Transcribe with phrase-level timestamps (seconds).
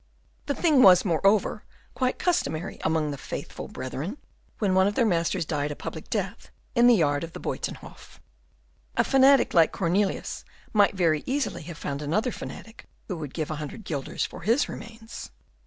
[0.47, 1.63] The thing was, moreover,
[1.93, 4.17] quite customary among the "faithful brethren,"
[4.57, 8.19] when one of their masters died a public death in the yard of the Buytenhof.
[8.97, 10.43] A fanatic like Cornelius
[10.73, 14.67] might very easily have found another fanatic who would give a hundred guilders for his
[14.67, 15.29] remains.